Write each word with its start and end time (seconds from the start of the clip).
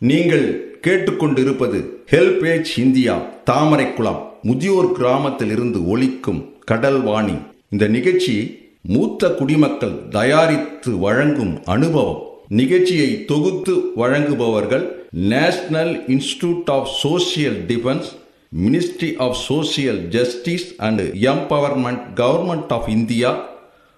நீங்கள் 0.00 0.44
கேட்டுக்கொண்டிருப்பது 0.80 1.78
HelpAge 2.10 2.78
India 2.78 3.14
Thamaraikulam 3.44 4.20
முதியோர் 4.42 4.92
கிராமத்தில் 4.92 5.50
இருந்து 5.50 5.86
ஒலிக்கும் 5.86 6.54
கடல் 6.64 7.02
வாணி 7.02 7.34
இந்த 7.68 7.88
நிகழ்ச்சி 7.88 8.34
மூத்த 8.82 9.28
குடிமக்கள் 9.28 10.08
தயாரித்து 10.08 10.98
வழங்கும் 10.98 11.62
அனுபவம். 11.64 12.20
நிகழ்ச்சியை 12.48 13.24
தொகுத்து 13.24 13.74
வழங்குபவர்கள் 13.94 14.86
National 15.10 16.04
Institute 16.08 16.70
of 16.70 16.88
Social 17.02 17.58
Defence 17.66 18.08
Ministry 18.56 19.16
of 19.16 19.36
Social 19.48 20.08
Justice 20.08 20.74
and 20.78 21.00
Empowerment 21.00 22.04
Government 22.14 22.72
of 22.72 22.88
India 22.88 23.30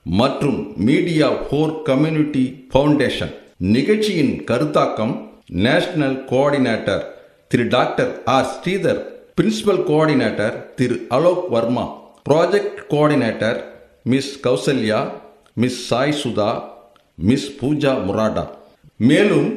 மற்றும் 0.06 0.74
மீடியா 0.76 1.28
ஃபோர் 1.42 1.82
கம்யூனிட்டி 1.82 2.44
ஃபவுண்டேஷன் 2.74 3.32
நிகழ்ச்சியின் 3.58 4.44
கருத்தாக்கம் 4.44 5.14
நேஷனல் 5.64 6.18
கோஆர்டினேட்டர் 6.30 7.02
திரு 7.50 7.64
doctor 7.76 8.12
R. 8.34 8.48
Sridhar 8.54 9.00
principal 9.38 9.82
coordinator 9.88 10.54
திரு 10.78 10.96
Alok 11.16 11.44
Varma 11.54 11.84
project 12.28 12.80
coordinator 12.92 13.58
miss 14.12 14.32
Kausalya 14.46 15.00
miss 15.62 15.80
Sai 15.88 16.18
Sudha 16.20 16.50
miss 17.28 17.48
Pooja 17.60 17.92
Murada. 18.06 18.44
மேலும் 19.10 19.48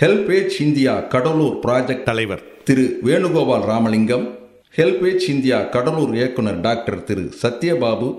HelpAge 0.00 0.56
India 0.66 0.94
Cuddalore 1.14 1.56
project 1.64 2.08
தலைவர் 2.10 2.42
திரு 2.68 2.84
Venugopal 3.06 3.66
Ramalingam 3.72 4.26
HelpAge 4.78 5.24
India 5.34 5.58
Cuddalore 5.74 6.12
இயக்குனர் 6.18 6.60
doctor 6.60 7.04
திரு 7.08 7.24
சத்யபாபு 7.42 8.10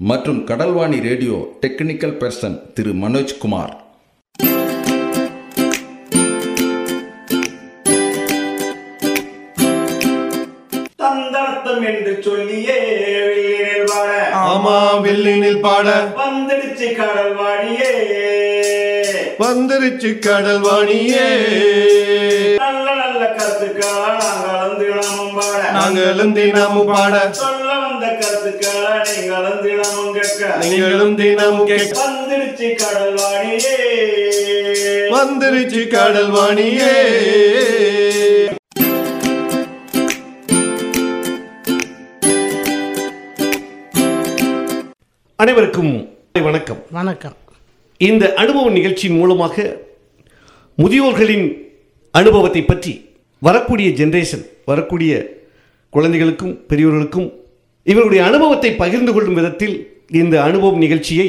மற்றும் 0.00 0.40
Kadalvani 0.44 1.00
radio 1.08 1.36
technical 1.60 2.16
person 2.22 2.56
திரு 2.74 2.92
மனோஜ்குமார். 3.02 3.74
சொல்லியே 12.26 12.76
வெளியில் 13.26 13.86
வாழ 13.90 14.10
ஆமா 14.44 14.76
வில்லினில் 15.04 15.60
பாட. 15.60 15.86
வந்துடுச்சு 16.20 16.88
கடல் 16.96 17.34
வாடியே 17.34 17.90
வந்துருச்சு 19.40 20.10
கடல் 20.18 20.62
வாணியே. 20.62 21.26
நல்ல 22.56 22.86
நல்ல 22.94 23.22
கருத்துக்களா 23.38 24.12
நாங்கள் 24.18 24.76
தினமும் 24.80 25.34
பாட. 25.34 25.60
நாங்களும் 25.76 26.34
தினமும் 26.34 26.90
பாட. 26.90 27.14
சொல்ல 27.40 27.68
வந்த 27.82 28.06
கருத்துக்களா 28.22 28.94
நீங்கள் 29.08 29.60
தினமும் 29.62 30.12
கேட்க. 30.14 30.42
நீங்களும் 30.62 31.16
தினமும் 31.16 31.68
கேட்க. 31.68 31.92
வந்துடுச்சு 32.02 32.70
கடல் 32.82 33.16
வாடியே 33.20 33.76
வந்துருச்சு 35.12 35.82
கடல் 35.88 36.30
வாணியே. 36.30 36.94
அனைவருக்கும் 45.56 45.92
வணக்கம். 46.38 46.80
வணக்கம். 46.90 47.34
இந்த 48.00 48.24
அனுபவ 48.34 48.70
நிகழ்ச்சியின் 48.70 49.16
மூலமாக 49.16 49.54
முதியோர்களின் 50.78 51.46
அனுபவத்தை 52.14 52.62
பற்றி 52.62 52.92
வரக்கூடிய 53.42 53.88
ஜெனரேஷன் 53.90 54.42
வரக்கூடிய 54.64 55.12
குழந்தைகளுக்கும் 55.92 56.52
பெரியோர்களுக்கும் 56.68 57.28
இவருடைய 57.86 58.22
அனுபவத்தை 58.24 58.70
பகிர்ந்து 58.72 59.12
கொள்ளும் 59.12 59.34
விதத்தில் 59.34 59.76
இந்த 60.12 60.34
அனுபவம் 60.42 60.78
நிகழ்ச்சியை 60.78 61.28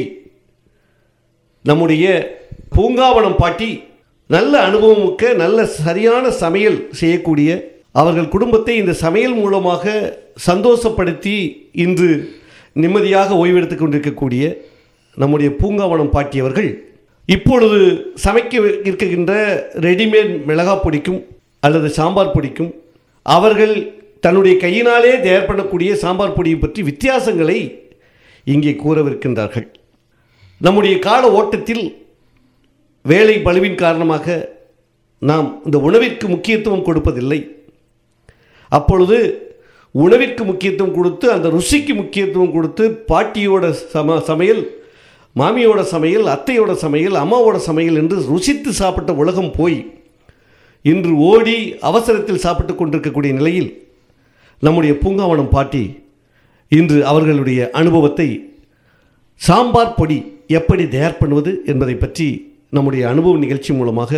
நம்முடைய 1.66 2.05
பூங்காவனம் 2.75 3.36
பாட்டி 3.36 3.70
நல்ல 4.30 4.53
அனுபவமிக்க 4.59 5.33
நல்ல 5.36 5.66
சரியான 5.78 6.31
சமையல் 6.42 6.89
செய்யக்கூடிய 6.92 7.49
அவர்கள் 7.92 8.27
குடும்பத்தை 8.27 8.76
இந்த 8.77 8.95
சமையல் 8.95 9.33
மூலமாக 9.33 9.86
சந்தோஷப்படுத்தி 10.48 11.38
இன்று 11.71 12.11
நிம்மதியாக 12.83 13.38
ஓய்வெடுத்து 13.43 13.76
கொண்டிருக்கக்கூடிய 13.77 14.43
நம்முடைய 15.17 15.49
பூங்காவனம் 15.60 16.14
பாட்டியவர்கள் 16.15 16.70
இப்பொழுது 17.36 17.80
சமைக்க 18.23 18.54
இருக்கின்ற 18.88 19.32
ரெடிமேட் 19.86 20.33
மிளகாய் 20.49 20.83
பொடிக்கும் 20.83 21.21
அல்லது 21.65 21.88
சாம்பார் 21.99 22.36
பொடிக்கும் 22.36 22.71
அவர்கள் 23.26 23.76
தன்னுடைய 24.26 24.55
கையினாலே 24.64 25.14
தயார் 25.26 25.49
பண்ணக்கூடிய 25.49 25.92
சாம்பார் 26.04 26.38
பொடியை 26.38 26.58
பற்றி 26.60 26.82
வித்தியாசங்களை 26.89 27.58
இங்கே 28.54 28.73
கூறவிருக்கின்றார்கள். 28.83 29.67
நம்முடைய 30.61 30.95
கால 31.08 31.23
ஓட்டத்தில் 31.39 31.83
வேலை 33.11 33.36
பழுவின் 33.48 33.82
காரணமாக 33.82 34.38
நாம் 35.30 35.48
இந்த 35.65 35.77
உணவிற்கு 35.88 36.26
முக்கியத்துவம் 36.33 36.88
கொடுப்பதில்லை. 36.88 37.39
அப்பொழுது 38.77 39.17
உணவிற்கு 39.95 40.43
முக்கியத்துவம் 40.43 40.95
கொடுத்து 40.95 41.27
அந்த 41.31 41.48
ருசிக்கு 41.49 41.93
முக்கியத்துவம் 41.95 42.53
கொடுத்து 42.53 42.83
பாட்டியோட 43.08 43.65
சம 43.93 44.17
சமையல் 44.21 44.64
மாமியோட 45.36 45.81
சமையல் 45.86 46.27
அத்தையோட 46.27 46.71
சமையல் 46.75 47.15
அம்மாவோட 47.15 47.58
சமையல் 47.59 47.97
என்று 47.97 48.17
ருசித்து 48.26 48.71
சாப்பிட்ட 48.73 49.11
உலகம் 49.14 49.52
போய் 49.52 49.77
இன்று 50.86 51.14
ஓடி 51.26 51.58
அவசரத்தில் 51.81 52.43
சாப்பிட்டு 52.45 52.73
கொண்டிருக்கக்கூடிய 52.76 53.33
நிலையில் 53.33 53.70
நம்முடைய 54.64 54.93
பூங்காவனம் 54.97 55.52
பாட்டி 55.52 55.83
இன்று 56.71 56.99
அவர்களுடைய 57.03 57.59
அனுபவத்தை 57.73 58.30
சாம்பார் 59.42 59.95
பொடி 59.95 60.17
எப்படி 60.49 60.83
தயார் 60.87 61.20
பண்ணுவது 61.20 61.52
என்பதை 61.65 61.95
பற்றி 61.95 62.27
நம்முடைய 62.70 63.03
அனுபவ 63.09 63.33
நிகழ்ச்சி 63.37 63.71
மூலமாக 63.73 64.11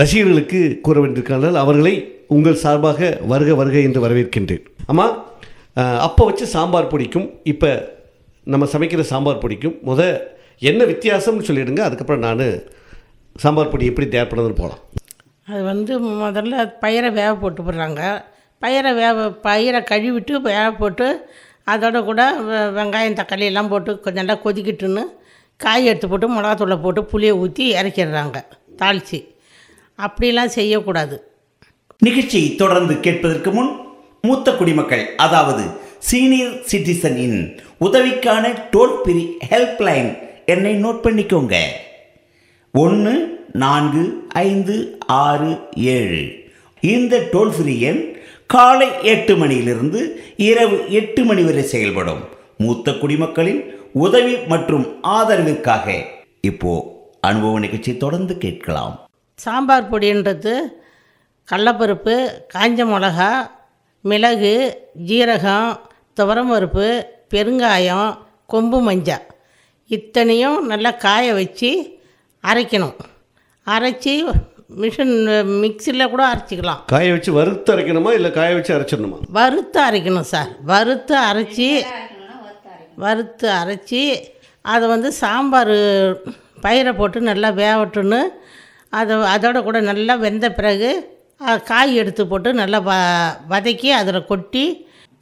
ரசிகர்களுக்கு 0.00 0.60
கூற 0.86 0.96
வேண்டியிருக்கிறார்கள் 1.02 1.56
அவர்களை 1.62 1.94
உங்கள் 2.34 2.62
சார்பாக 2.64 3.10
வருக 3.32 3.50
வருக 3.60 3.76
என்று 3.86 4.00
வரவேற்கின்றேன். 4.04 4.64
அம்மா 4.92 5.06
அப்போ 6.06 6.22
வச்சு 6.28 6.46
சாம்பார் 6.54 6.92
பொடிக்கும் 6.92 7.28
இப்போ 7.52 7.70
நம்ம 8.52 8.64
சமைக்கிற 8.72 9.04
சாம்பார் 9.12 9.42
பொடிக்கும் 9.44 9.76
முத 9.88 10.00
என்ன 10.70 10.80
வித்தியாசம்னு 10.92 11.46
சொல்லிடுங்க. 11.48 11.82
அதுக்கப்புறம் 11.88 12.24
நான் 12.26 12.44
சாம்பார் 13.44 13.72
பொடி 13.72 13.90
எப்படி 13.90 14.06
தயார் 14.08 14.30
பண்ணுறதுன்னு 14.30 14.60
போகலாம் 14.60 14.82
அது 15.50 15.62
வந்து 15.72 15.92
முதல்ல 16.24 16.56
பயிரை 16.82 17.08
வேக 17.18 17.30
போட்டு 17.42 17.60
போடுறாங்க. 17.62 18.02
பயிரை 18.62 18.92
வேக 19.00 19.24
பயிரை 19.46 19.80
கழுவிட்டு 19.90 20.34
வேக 20.48 20.66
போட்டு 20.80 21.06
அதோட 21.72 21.98
கூட 22.08 22.22
வெங்காயம் 22.78 23.18
தக்காளி 23.18 23.44
எல்லாம் 23.50 23.70
போட்டு 23.72 23.92
கொஞ்சம் 24.04 24.22
நல்லா 24.22 24.36
கொதிக்கிட்டுன்னு 24.44 25.04
காய் 25.60 25.90
எடுத்து 25.90 26.08
போட்டு 26.12 26.28
மிளகாத்தூளை 26.36 26.76
போட்டு 26.84 27.02
புளியை 27.12 27.34
ஊற்றி 27.42 27.64
இறக்கிடுறாங்க. 27.80 28.38
தாளித்து 28.80 29.18
அப்படிலாம் 29.98 30.54
செய்யக்கூடாது. 30.58 31.32
நிகழ்ச்சியை 31.98 32.54
தொடர்ந்து 32.54 33.00
கேட்பதற்கு 33.00 33.50
முன் 33.50 33.70
மூத்த 34.22 34.52
குடிமக்கள் 34.52 35.16
அதாவது 35.16 35.66
சீனியர் 35.98 36.60
சிட்டிசனின் 36.72 37.60
உதவிக்கான 37.80 38.68
டோல் 38.70 38.96
ஃப்ரீ 39.02 39.26
ஹெல்ப்லைன் 39.50 40.18
என்னை 40.46 40.84
நோட் 40.84 41.04
பண்ணிக்கோங்க. 41.04 41.56
ஒன்று 42.72 43.46
நான்கு 43.52 44.26
ஐந்து 44.28 44.98
ஆறு 45.06 45.58
ஏழு. 45.74 46.32
இந்த 46.80 47.28
டோல் 47.32 47.50
ஃப்ரீ 47.50 47.80
எண் 47.80 48.16
காலை 48.46 48.88
எட்டு 49.02 49.36
மணியிலிருந்து 49.36 50.22
இரவு 50.36 50.84
எட்டு 50.88 51.24
மணி 51.24 51.42
வரை 51.42 51.62
செயல்படும். 51.62 52.22
மூத்த 52.58 52.92
குடிமக்களின் 52.92 53.62
உதவி 53.92 54.36
மற்றும் 54.36 55.00
ஆதரவிற்காக. 55.02 56.02
இப்போ 56.40 57.02
அனுபவ 57.20 57.58
நிகழ்ச்சி 57.58 57.96
தொடர்ந்து 57.96 58.38
கேட்கலாம். 58.38 59.03
சாம்பார் 59.38 59.90
பொடின்றது 59.92 60.54
கடலப்பருப்பு 61.48 62.14
காஞ்ச 62.54 62.80
மிளகா 62.90 63.30
மிளகு 64.04 64.52
ஜீரகம் 65.08 65.70
துவரம்பருப்பு 66.18 66.86
பெருங்காயம் 67.32 68.10
கொம்பு 68.52 68.78
மஞ்சள். 68.80 69.24
இத்தனையும் 69.90 70.58
நல்லா 70.70 70.90
காய 71.04 71.26
வச்சு 71.38 71.70
அரைக்கணும். 72.44 72.96
அரைச்சி 73.66 74.14
மிஷின் 74.82 75.14
மிக்சியில் 75.62 76.10
கூட 76.12 76.22
அரைச்சிக்கலாம். 76.32 76.80
காய 76.92 77.10
வச்சு 77.12 77.32
வறுத்து 77.38 77.72
அரைக்கணுமா 77.74 78.12
இல்லை 78.18 78.30
காய 78.38 78.50
வச்சு 78.58 78.74
அரைச்சிடணுமா? 78.76 79.18
வறுத்து 79.38 79.80
அரைக்கணும் 79.88 80.30
சார். 80.32 80.50
வறுத்து 80.72 81.16
அரைச்சி 81.30 81.68
வறுத்து 83.04 83.46
அரைச்சி 83.60 84.02
அதை 84.64 84.84
வந்து 84.88 85.08
சாம்பார் 85.22 85.76
பயிரை 86.64 86.92
போட்டு 86.92 87.20
நல்லா 87.30 87.48
வேகட்டுன்னு 87.60 88.20
அதை 88.94 89.14
அதோட 89.32 89.58
கூட 89.62 89.78
நல்லா 89.82 90.14
வெந்த 90.22 90.46
பிறகு 90.52 90.90
காய் 91.66 91.92
எடுத்து 91.94 92.22
போட்டு 92.26 92.50
நல்லா 92.54 92.78
வ 92.80 92.92
வதக்கி 93.48 93.88
அதில் 93.92 94.26
கொட்டி 94.26 94.64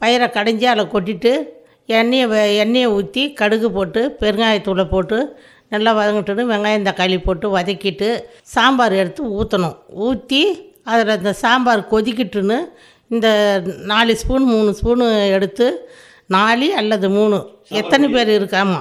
பயிரை 0.00 0.26
கடைஞ்சி 0.28 0.66
அதில் 0.66 0.92
கொட்டிட்டு 0.92 1.32
எண்ணெயை 1.88 2.26
வெ- 2.26 2.52
எண்ணெயை 2.56 2.88
ஊற்றி 2.92 3.22
கடுகு 3.32 3.68
போட்டு 3.70 4.00
பெருங்காயத்தூளை 4.20 4.84
போட்டு 4.88 5.18
நல்லா 5.72 5.90
வதங்கிட்டு 5.92 6.44
வெங்காயம் 6.48 6.86
தக்காளி 6.88 7.18
போட்டு 7.20 7.46
வதக்கிட்டு 7.50 8.08
சாம்பார் 8.52 8.94
எடுத்து 8.94 9.22
ஊற்றணும் 9.36 9.76
ஊற்றி 10.04 10.42
அதில் 10.84 11.16
இந்த 11.16 11.32
சாம்பார் 11.40 11.82
கொதிக்கிட்டுன்னு 11.90 12.58
இந்த 13.10 13.28
நாலு 13.86 14.12
ஸ்பூன் 14.16 14.46
மூணு 14.46 14.70
ஸ்பூனு 14.78 15.06
எடுத்து 15.30 15.66
நாலு 16.30 16.66
அல்லது 16.74 17.06
மூணு. 17.10 17.38
எத்தனை 17.72 18.06
பேர் 18.08 18.30
இருக்காமா 18.36 18.78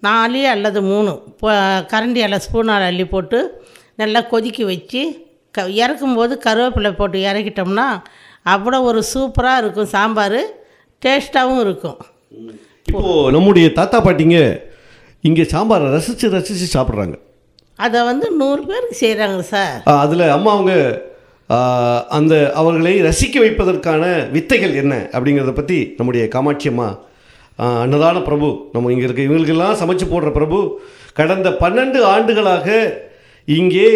நாலு 0.00 0.40
அல்லது 0.48 0.80
மூணு. 0.84 1.12
இப்போ 1.30 1.50
கரண்டி 1.92 2.20
அல்ல 2.22 2.36
ஸ்பூனால் 2.44 2.88
அள்ளி 2.88 3.06
போட்டு 3.06 3.38
நல்லா 4.00 4.20
கொதிக்க 4.32 4.60
வச்சு 4.72 5.02
க 5.54 5.64
இறக்கும்போது 5.82 6.34
கருவேப்பிலை 6.46 6.90
போட்டு 6.98 7.18
இறக்கிட்டோம்னா 7.30 7.86
அவ்வளோ 8.54 8.78
ஒரு 8.90 9.00
சூப்பராக 9.12 9.60
இருக்கும் 9.62 9.92
சாம்பார். 9.96 10.40
டேஸ்ட்டாகவும் 11.02 11.62
இருக்கும். 11.66 11.98
இப்போது 12.88 13.32
நம்முடைய 13.36 13.66
தாத்தா 13.78 13.98
பாட்டிங்க 14.06 14.38
இங்கே 15.28 15.44
சாம்பாரை 15.54 15.86
ரசித்து 15.96 16.32
ரசித்து 16.36 16.66
சாப்பிட்றாங்க. 16.76 17.16
அதை 17.78 18.00
வந்து 18.10 18.26
நூறு 18.40 18.62
பேருக்கு 18.70 18.96
செய்கிறாங்க 19.04 19.44
சார். 19.54 19.78
அதில் 20.02 20.24
அம்மா 20.36 20.50
அவங்க 20.56 20.74
அந்த 22.18 22.34
அவர்களை 22.60 22.92
ரசிக்க 23.06 23.36
வைப்பதற்கான 23.44 24.04
வித்தைகள் 24.34 24.76
என்ன 24.82 24.94
அப்படிங்கிறத 25.14 25.52
பற்றி 25.56 25.78
நம்முடைய 25.98 26.24
காமாட்சி 26.34 26.68
அம்மா 26.72 26.88
அன்னதான 27.82 28.20
பிரபு 28.28 28.48
நம்ம 28.74 28.92
இங்கே 28.92 29.06
இருக்க 29.06 29.22
இவங்களுக்கெல்லாம் 29.26 29.80
சமைச்சு 29.80 30.06
போடுற 30.12 30.30
பிரபு 30.38 30.58
கடந்த 31.18 31.48
பன்னெண்டு 31.62 31.98
ஆண்டுகளாக 32.12 32.68
இங்கே 33.48 33.88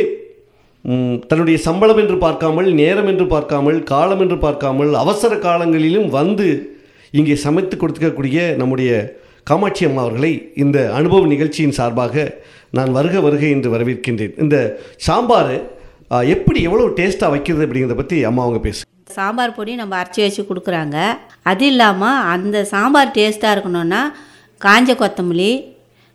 தன்னுடைய 1.28 1.56
சம்பளம் 1.68 2.00
என்று 2.02 2.16
பார்க்காமல் 2.24 2.68
நேரம் 2.80 3.08
என்று 3.12 3.24
பார்க்காமல் 3.32 3.78
காலம் 3.92 4.20
என்று 4.24 4.36
பார்க்காமல் 4.44 4.92
அவசர 5.02 5.32
காலங்களிலும் 5.46 6.08
வந்து 6.18 6.48
இங்கே 7.14 7.34
சமைத்து 7.44 7.74
கொடுத்துக்கக்கூடிய 7.76 8.38
நம்முடைய 8.60 8.90
காமாட்சி 9.50 9.82
அம்மா 9.88 10.02
அவர்களை 10.04 10.32
இந்த 10.62 10.78
அனுபவ 10.98 11.28
நிகழ்ச்சியின் 11.34 11.76
சார்பாக 11.78 12.24
நான் 12.76 12.90
வருக 12.96 13.16
வருக 13.26 13.44
என்று 13.54 13.68
வரவேற்கின்றேன். 13.74 14.34
இந்த 14.44 14.56
சாம்பார் 15.06 15.54
எப்படி 16.34 16.58
எவ்வளோ 16.68 16.88
டேஸ்ட்டாக 16.98 17.32
வைக்கிறது 17.34 17.64
அப்படிங்கிறத 17.66 17.96
பற்றி 18.00 18.16
அம்மா 18.30 18.42
அவங்க 18.46 18.60
பேசு. 18.66 18.82
சாம்பார் 19.18 19.56
பொடி 19.58 19.72
நம்ம 19.80 19.94
அரைச்சி 20.00 20.20
வச்சு 20.24 20.42
கொடுக்குறாங்க. 20.50 20.96
அது 21.50 21.66
இல்லாமல் 21.72 22.18
அந்த 22.34 22.56
சாம்பார் 22.72 23.14
டேஸ்ட்டாக 23.18 23.54
இருக்கணும்னா 23.56 24.02
காஞ்ச 24.60 24.92
கொத்தமல்லி 25.02 25.52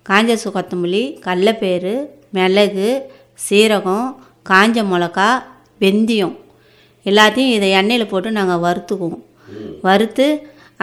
காஞ்ச 0.09 0.37
கொத்தமல்லி 0.57 1.03
கடலப்பயிறு 1.25 1.95
மிளகு 2.37 2.91
சீரகம் 3.39 4.07
காஞ்ச 4.49 4.77
மிளகா 4.91 5.29
வெந்தயம். 5.83 6.35
எல்லாத்தையும் 7.05 7.53
இதை 7.57 7.69
எண்ணெயில் 7.79 8.11
போட்டு 8.11 8.29
நாங்கள் 8.39 8.63
வறுத்துக்குவோம். 8.65 9.23
வறுத்து 9.87 10.25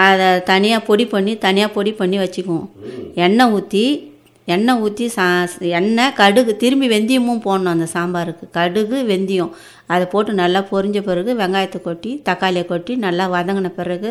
அதை 0.05 0.29
தனியாக 0.50 0.87
பொடி 0.88 1.05
பண்ணி 1.14 1.32
தனியாக 1.47 1.75
பொடி 1.76 1.93
பண்ணி 2.00 2.17
வச்சுக்குவோம். 2.23 2.70
எண்ணெய் 3.26 3.52
ஊற்றி 3.56 3.85
எண்ணெய் 4.55 4.81
ஊற்றி 4.85 5.06
சா 5.14 5.25
எண்ணெய் 5.79 6.14
கடுகு 6.20 6.52
திரும்பி 6.62 6.87
வெந்தயமும் 6.93 7.43
போடணும் 7.47 7.75
அந்த 7.75 7.87
சாம்பாருக்கு. 7.94 8.44
கடுகு 8.56 8.99
வெந்தயம். 9.11 9.53
அதை 9.93 10.05
போட்டு 10.12 10.32
நல்லா 10.41 10.61
பொரிஞ்ச 10.70 10.99
பிறகு 11.08 11.31
வெங்காயத்தை 11.41 11.79
கொட்டி 11.87 12.11
தக்காளியை 12.29 12.64
கொட்டி 12.70 12.93
நல்லா 13.05 13.25
வதங்கின 13.35 13.70
பிறகு 13.81 14.11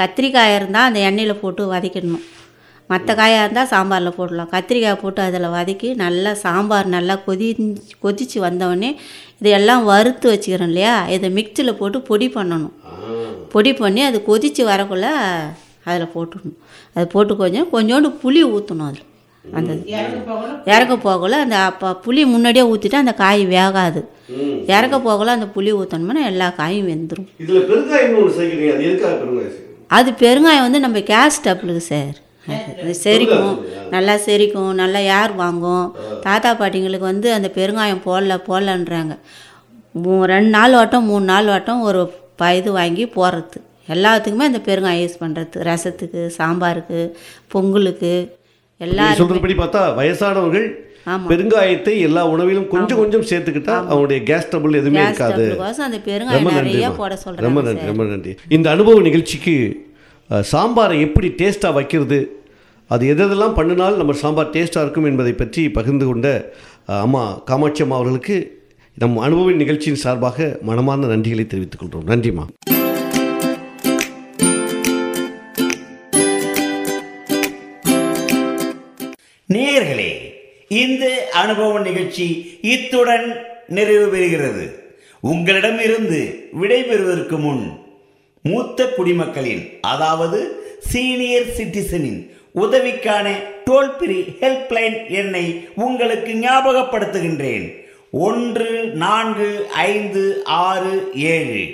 கத்திரிக்காய் 0.00 0.56
இருந்தால் 0.58 0.88
அந்த 0.88 1.00
எண்ணெயில் 1.10 1.40
போட்டு 1.42 1.64
வதக்கிடணும். 1.74 2.26
மற்ற 2.90 3.14
காயாக 3.14 3.44
இருந்தால் 3.44 3.70
சாம்பாரில் 3.72 4.16
போடலாம். 4.18 4.50
கத்திரிக்காய் 4.52 5.00
போட்டு 5.02 5.20
அதில் 5.22 5.46
வதக்கி 5.56 5.88
நல்லா 6.02 6.30
சாம்பார் 6.44 6.86
நல்லா 6.96 7.14
கொதி 7.26 7.48
கொதித்து 8.04 8.38
வந்தவுடனே 8.46 8.90
இதையெல்லாம் 9.40 9.82
வறுத்து 9.84 10.26
வச்சுக்கிறோம் 10.32 10.70
இல்லையா? 10.72 10.94
இதை 11.14 11.30
மிக்சியில் 11.38 11.78
போட்டு 11.80 12.00
பொடி 12.10 12.28
பண்ணணும். 12.36 12.74
பொடி 13.54 13.72
பண்ணி 13.72 14.02
அது 14.02 14.18
கொதித்து 14.30 14.62
வரக்குள்ள 14.72 15.08
அதில் 15.88 16.12
போட்டுடணும். 16.14 16.56
அது 16.94 17.06
போட்டு 17.06 17.36
கொஞ்சம் 17.42 17.68
கொஞ்சோண்டு 17.74 18.08
புளி 18.22 18.40
ஊற்றணும் 18.54 18.88
அதில். 18.88 19.04
அந்த 19.44 19.72
இறக்க 20.74 20.94
போகல? 20.96 21.36
அந்த 21.44 21.56
அப்போ 21.70 21.88
புளி 22.06 22.22
முன்னாடியே 22.32 22.64
ஊற்றிட்டு 22.72 22.98
அந்த 23.02 23.14
காய் 23.22 23.42
வேகாது. 23.56 24.00
இறக்க 24.74 24.96
போகல 25.08 25.34
அந்த 25.36 25.46
புளி 25.54 25.70
ஊற்றணும்னா 25.80 26.24
எல்லா 26.30 26.48
காயும் 26.60 26.88
வெந்துடும் 26.92 27.28
அது 29.98 30.10
பெருங்காயம் 30.24 30.66
வந்து 30.66 30.80
நம்ம 30.86 31.00
கேஸ் 31.12 31.38
ஸ்டப்லுக்கு 31.38 31.84
சார். 31.92 32.16
அது 32.56 32.94
செரிக்கும். 33.04 33.58
நல்லா 33.94 34.14
செரிக்கும். 34.26 34.72
நல்லா 34.80 35.00
யார் 35.12 35.32
வாங்கும்? 35.42 35.86
தாத்தா 36.26 36.50
பாட்டிங்களுக்கு 36.60 37.10
வந்து 37.12 37.28
அந்த 37.36 37.50
பெருங்காயம் 37.58 38.04
போடல 38.08 38.36
போடலன்றாங்க. 38.48 39.14
ரெண்டு 40.32 40.52
நாள் 40.56 40.76
வட்டம் 40.80 41.08
மூணு 41.10 41.24
நாள் 41.32 41.52
வட்டம் 41.54 41.80
ஒரு 41.90 42.02
ப 42.40 42.50
இது 42.58 42.72
வாங்கி 42.80 43.06
போடுறது. 43.18 43.58
எல்லாத்துக்குமே 43.94 44.48
அந்த 44.50 44.60
பெருங்காயம் 44.66 45.02
யூஸ் 45.04 45.22
பண்ணுறது 45.22 45.64
ரசத்துக்கு 45.68 46.20
சாம்பாருக்கு 46.38 47.00
பொங்கலுக்கு 47.52 48.12
எல்லாரும் 48.86 49.20
சொல்றபடி 49.20 49.54
பார்த்தா 49.60 49.82
வயசானவர்கள் 50.00 50.66
பெருங்காயத்தை 51.30 51.92
எல்லா 52.06 52.22
உணவிலும் 52.32 52.66
கொஞ்சம் 52.72 52.98
கொஞ்சம் 53.00 53.26
சேர்த்துக்கிட்டா 53.30 53.74
அவங்களுடைய 53.88 54.20
கேஸ் 54.30 54.48
ட்ரபிள் 54.50 54.78
எதுவுமே 54.80 55.02
இருக்காது. 55.04 55.44
ரொம்ப 55.56 56.00
பெருங்காயம் 56.08 56.48
நன்றி 56.48 56.72
நிறைய 56.72 56.90
போட 56.98 57.18
ரொம்ப 57.46 57.60
நன்றி 57.68 57.86
ரொம்ப 57.90 58.04
நன்றி. 58.12 58.32
இந்த 58.56 58.66
அனுபவ 58.74 59.00
நிகழ்ச்சிக்கு 59.08 59.54
சாம்பாரை 60.52 60.96
எப்படி 61.06 61.28
டேஸ்ட்டாக 61.40 61.76
வைக்கிறது? 61.78 62.18
அது 62.94 63.04
எதெல்லாம் 63.14 63.56
பண்ணினால் 63.56 63.98
நம்ம 64.00 64.12
சாம்பார் 64.20 64.52
டேஸ்ட்டாக 64.52 64.84
இருக்கும் 64.84 65.08
என்பதை 65.10 65.32
பற்றி 65.32 65.62
பகிர்ந்து 65.70 66.06
கொண்ட 66.06 66.28
அம்மா 67.04 67.22
காமாட்சி 67.48 67.82
அம்மா 67.82 67.96
அவர்களுக்கு 67.96 68.36
நம் 69.02 69.16
அனுபவ 69.26 69.50
நிகழ்ச்சியின் 69.62 70.02
சார்பாக 70.04 70.46
மனமார்ந்த 70.68 71.08
நன்றிகளை 71.14 71.44
தெரிவித்துக் 71.46 71.80
கொள்கிறோம். 71.80 72.08
நன்றிம்மா 72.10 72.46
நேயர்களே 79.54 80.10
இந்த 80.82 81.04
அனுபவ 81.42 81.78
நிகழ்ச்சி 81.80 82.26
இத்துடன் 82.74 83.26
நிறைவு 83.76 84.06
பெறுகிறது. 84.14 84.64
உங்களிடமிருந்து 85.20 86.20
விடைபெறுவதற்கு 86.60 87.38
முன் 87.38 87.62
மூத்த 88.44 88.80
குடிமக்களின் 88.96 89.62
அதாவது 89.92 90.40
சீனியர் 90.90 91.48
சிட்டிசனின் 91.56 92.20
உதவிக்கான 92.54 93.30
டோல் 93.64 93.96
ஃப்ரீ 93.96 94.20
ஹெல்ப்லைன் 94.20 95.08
எண்ணை 95.08 95.68
உங்களுக்கு 95.74 96.32
ஞாபகப்படுத்துகின்றேன். 96.32 97.86
ஒன்று 98.10 98.84
நான்கு 98.84 99.66
ஐந்து 99.74 100.44
ஆறு 100.44 101.10
ஏழு. 101.14 101.66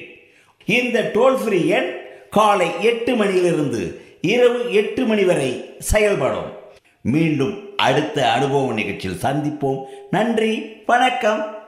இந்த 0.65 1.11
டோல் 1.15 1.45
ஃப்ரீ 1.45 1.67
எண் 1.67 2.01
காலை 2.31 2.67
எட்டு 2.81 3.15
மணியிலிருந்து 3.15 4.01
இரவு 4.21 4.73
எட்டு 4.73 5.05
மணி 5.05 5.25
வரை 5.25 5.75
செயல்படும். 5.79 6.53
மீண்டும் 7.01 7.77
அடுத்த 7.77 8.33
அனுபவ 8.33 8.73
நிகழ்ச்சியில் 8.73 9.23
சந்திப்போம். 9.23 9.83
நன்றி 10.11 10.77
வணக்கம். 10.87 11.64